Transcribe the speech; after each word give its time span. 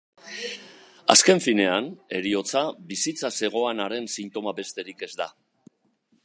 Azken 1.15 1.41
finean, 1.47 1.89
heriotza 2.19 2.63
bizitza 2.93 3.31
zegoenaren 3.41 4.11
sintoma 4.17 4.55
besterik 4.63 5.07
ez 5.09 5.13
da 5.23 5.29